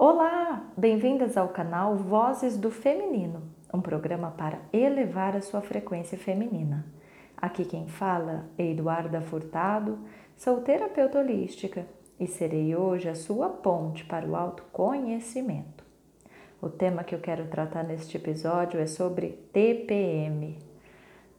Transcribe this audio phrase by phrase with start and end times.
[0.00, 3.42] Olá, bem-vindas ao canal Vozes do Feminino,
[3.74, 6.86] um programa para elevar a sua frequência feminina.
[7.36, 9.98] Aqui quem fala é Eduarda Furtado,
[10.36, 11.84] sou terapeuta holística
[12.20, 15.82] e serei hoje a sua ponte para o autoconhecimento.
[16.62, 20.58] O tema que eu quero tratar neste episódio é sobre TPM.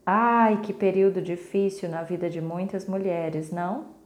[0.04, 3.99] Ai, que período difícil na vida de muitas mulheres, não?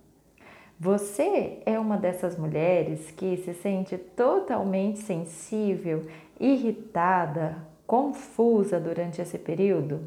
[0.78, 6.02] Você é uma dessas mulheres que se sente totalmente sensível,
[6.38, 7.56] irritada,
[7.86, 10.00] confusa durante esse período?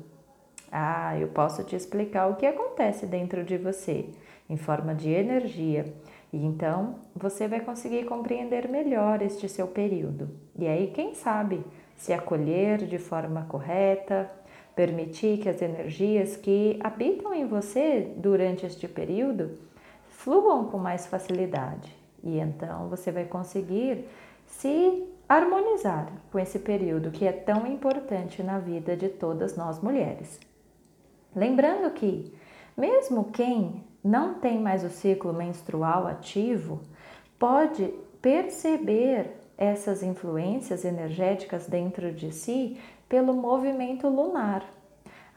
[0.70, 4.09] Ah, eu posso te explicar o que acontece dentro de você
[4.49, 5.85] em forma de energia
[6.34, 10.29] e então você vai conseguir compreender melhor este seu período.
[10.57, 11.63] E aí, quem sabe,
[11.95, 14.29] se acolher de forma correta,
[14.76, 19.52] permitir que as energias que habitam em você durante este período
[20.17, 24.05] fluam com mais facilidade e então você vai conseguir
[24.48, 30.40] se harmonizar com esse período que é tão importante na vida de todas nós mulheres.
[31.35, 32.34] Lembrando que,
[32.76, 36.82] mesmo quem não tem mais o ciclo menstrual ativo,
[37.38, 44.65] pode perceber essas influências energéticas dentro de si pelo movimento lunar.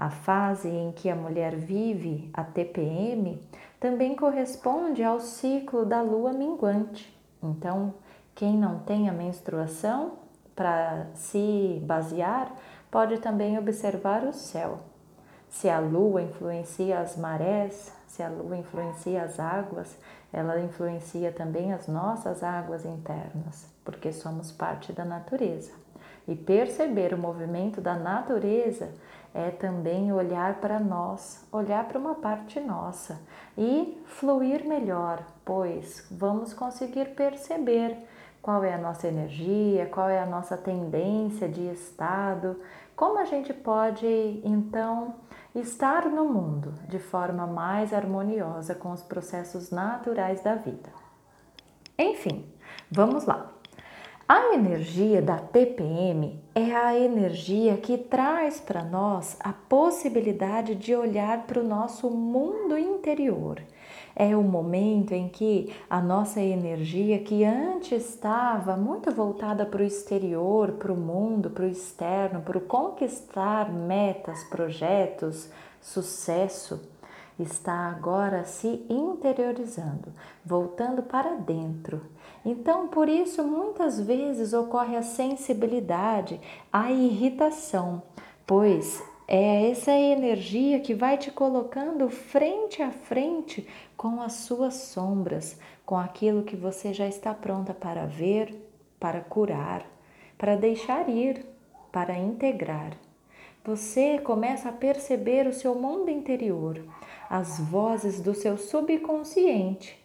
[0.01, 3.39] A fase em que a mulher vive a TPM
[3.79, 7.15] também corresponde ao ciclo da lua minguante.
[7.42, 7.92] Então,
[8.34, 10.12] quem não tem a menstruação,
[10.57, 12.51] para se basear,
[12.91, 14.79] pode também observar o céu.
[15.51, 19.98] Se a lua influencia as marés, se a lua influencia as águas,
[20.33, 25.73] ela influencia também as nossas águas internas, porque somos parte da natureza.
[26.29, 28.93] E perceber o movimento da natureza
[29.35, 33.21] é também olhar para nós, olhar para uma parte nossa
[33.57, 37.97] e fluir melhor, pois vamos conseguir perceber
[38.43, 42.61] qual é a nossa energia, qual é a nossa tendência de estado,
[42.97, 45.15] como a gente pode então
[45.55, 50.91] estar no mundo de forma mais harmoniosa com os processos naturais da vida.
[51.98, 52.51] Enfim,
[52.91, 53.60] vamos lá.
[54.33, 61.48] A energia da TPM é a energia que traz para nós a possibilidade de olhar
[61.48, 63.61] para o nosso mundo interior.
[64.14, 69.85] É o momento em que a nossa energia, que antes estava muito voltada para o
[69.85, 76.80] exterior, para o mundo, para o externo, para conquistar metas, projetos, sucesso,
[77.42, 80.12] está agora se interiorizando,
[80.45, 82.02] voltando para dentro.
[82.45, 86.40] Então, por isso, muitas vezes ocorre a sensibilidade,
[86.73, 88.02] a irritação,
[88.46, 95.56] pois é essa energia que vai te colocando frente a frente com as suas sombras,
[95.86, 98.55] com aquilo que você já está pronta para ver,
[98.98, 99.86] para curar,
[100.36, 101.46] para deixar ir,
[101.92, 102.96] para integrar.
[103.64, 106.83] Você começa a perceber o seu mundo interior,
[107.30, 109.96] as vozes do seu subconsciente.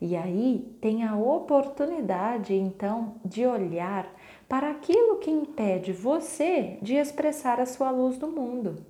[0.00, 4.12] E aí tem a oportunidade então de olhar
[4.48, 8.84] para aquilo que impede você de expressar a sua luz no mundo.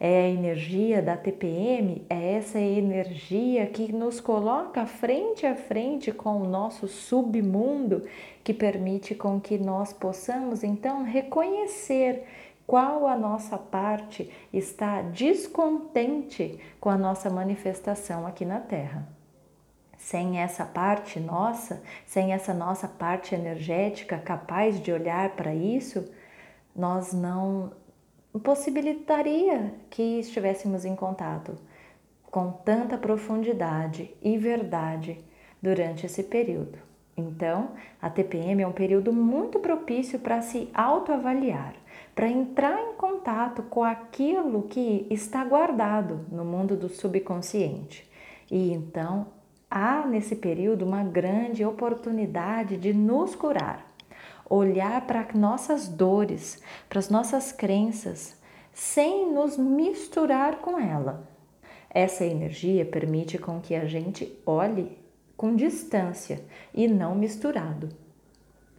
[0.00, 6.42] É a energia da TPM, é essa energia que nos coloca frente a frente com
[6.42, 8.02] o nosso submundo,
[8.42, 12.24] que permite com que nós possamos então reconhecer
[12.68, 19.08] qual a nossa parte está descontente com a nossa manifestação aqui na Terra.
[19.96, 26.12] Sem essa parte nossa, sem essa nossa parte energética capaz de olhar para isso,
[26.76, 27.72] nós não
[28.44, 31.56] possibilitaria que estivéssemos em contato
[32.30, 35.18] com tanta profundidade e verdade
[35.62, 36.78] durante esse período.
[37.16, 41.74] Então, a TPM é um período muito propício para se autoavaliar,
[42.18, 48.10] para entrar em contato com aquilo que está guardado no mundo do subconsciente.
[48.50, 49.28] E então
[49.70, 53.86] há nesse período uma grande oportunidade de nos curar,
[54.50, 58.36] olhar para nossas dores, para as nossas crenças,
[58.72, 61.22] sem nos misturar com ela.
[61.88, 64.98] Essa energia permite com que a gente olhe
[65.36, 66.44] com distância
[66.74, 68.07] e não misturado.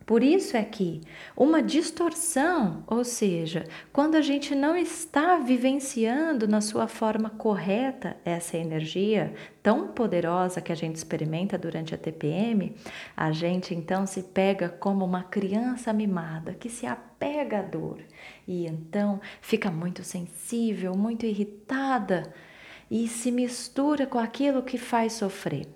[0.09, 1.01] Por isso é que
[1.37, 8.57] uma distorção, ou seja, quando a gente não está vivenciando na sua forma correta essa
[8.57, 12.75] energia tão poderosa que a gente experimenta durante a TPM,
[13.15, 17.99] a gente então se pega como uma criança mimada que se apega à dor
[18.47, 22.33] e então fica muito sensível, muito irritada
[22.89, 25.67] e se mistura com aquilo que faz sofrer.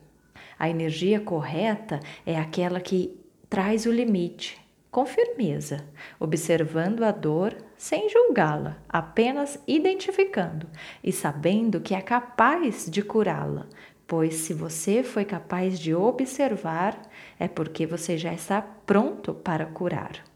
[0.58, 3.22] A energia correta é aquela que
[3.54, 4.60] traz o limite
[4.90, 5.88] com firmeza,
[6.20, 10.68] observando a dor sem julgá-la, apenas identificando
[11.04, 13.68] e sabendo que é capaz de curá-la,
[14.08, 17.00] pois se você foi capaz de observar,
[17.40, 20.33] é porque você já está pronto para curar.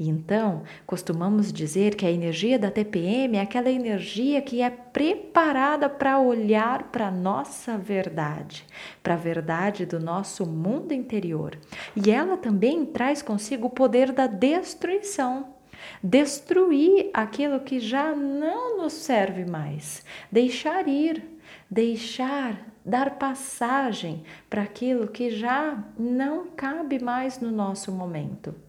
[0.00, 6.20] Então, costumamos dizer que a energia da TPM é aquela energia que é preparada para
[6.20, 8.64] olhar para a nossa verdade,
[9.02, 11.58] para a verdade do nosso mundo interior.
[11.96, 15.54] E ela também traz consigo o poder da destruição.
[16.00, 21.24] Destruir aquilo que já não nos serve mais, deixar ir,
[21.68, 28.67] deixar dar passagem para aquilo que já não cabe mais no nosso momento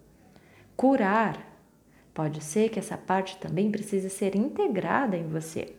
[0.79, 1.45] curar.
[2.13, 5.75] Pode ser que essa parte também precise ser integrada em você.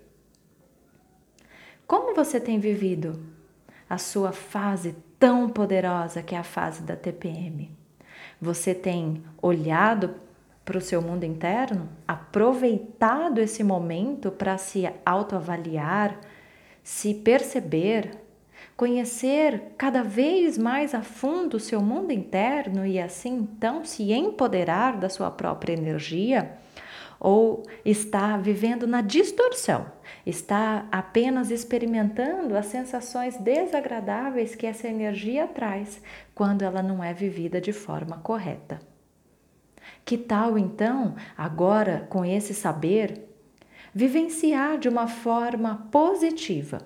[1.87, 3.19] Como você tem vivido
[3.89, 7.75] a sua fase tão poderosa que é a fase da TPM?
[8.39, 10.17] Você tem olhado
[10.67, 16.21] para o seu mundo interno, aproveitado esse momento para se autoavaliar,
[16.85, 18.19] se perceber,
[18.81, 24.97] conhecer cada vez mais a fundo o seu mundo interno e assim então se empoderar
[24.97, 26.57] da sua própria energia?
[27.21, 29.85] Ou está vivendo na distorção,
[30.25, 36.01] está apenas experimentando as sensações desagradáveis que essa energia traz
[36.35, 38.81] quando ela não é vivida de forma correta.
[40.07, 43.30] Que tal então, agora com esse saber,
[43.95, 46.79] vivenciar de uma forma positiva,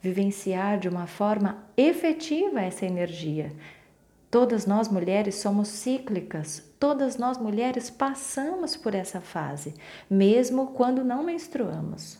[0.00, 3.52] vivenciar de uma forma efetiva essa energia.
[4.30, 9.74] Todas nós mulheres somos cíclicas, todas nós mulheres passamos por essa fase,
[10.08, 12.18] mesmo quando não menstruamos.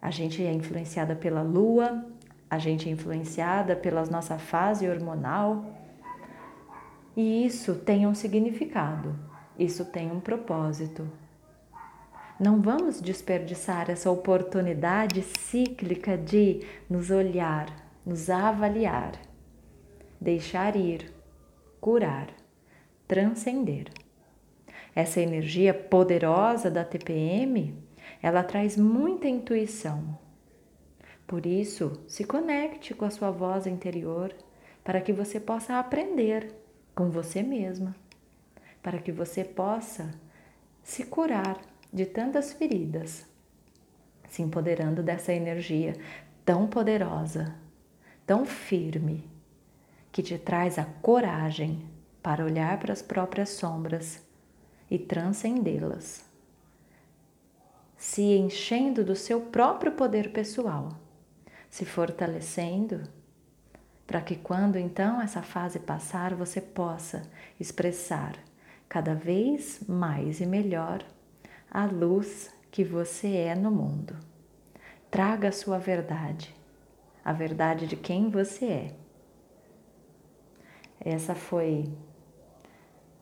[0.00, 2.06] A gente é influenciada pela lua,
[2.48, 5.66] a gente é influenciada pela nossa fase hormonal,
[7.16, 9.14] e isso tem um significado,
[9.58, 11.10] isso tem um propósito.
[12.38, 17.66] Não vamos desperdiçar essa oportunidade cíclica de nos olhar,
[18.04, 19.12] nos avaliar,
[20.20, 21.10] deixar ir,
[21.80, 22.28] curar,
[23.08, 23.88] transcender.
[24.94, 27.74] Essa energia poderosa da TPM,
[28.22, 30.18] ela traz muita intuição.
[31.26, 34.34] Por isso, se conecte com a sua voz interior
[34.84, 36.54] para que você possa aprender
[36.94, 37.96] com você mesma,
[38.82, 40.14] para que você possa
[40.82, 41.58] se curar
[41.92, 43.26] de tantas feridas,
[44.28, 45.94] se empoderando dessa energia
[46.44, 47.54] tão poderosa,
[48.26, 49.28] tão firme,
[50.12, 51.86] que te traz a coragem
[52.22, 54.22] para olhar para as próprias sombras
[54.90, 56.24] e transcendê-las,
[57.96, 60.90] se enchendo do seu próprio poder pessoal,
[61.68, 63.02] se fortalecendo
[64.06, 67.22] para que quando então essa fase passar você possa
[67.58, 68.38] expressar
[68.88, 71.04] cada vez mais e melhor
[71.70, 74.16] a luz que você é no mundo.
[75.10, 76.54] Traga a sua verdade,
[77.24, 78.96] a verdade de quem você é.
[81.00, 81.92] Essa foi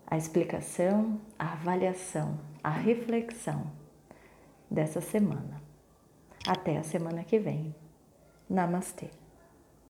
[0.07, 3.71] a explicação, a avaliação, a reflexão
[4.71, 5.63] dessa semana.
[6.47, 7.75] Até a semana que vem.
[8.49, 9.11] Namastê.